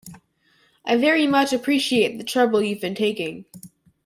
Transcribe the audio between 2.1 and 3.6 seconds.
the trouble you've been taking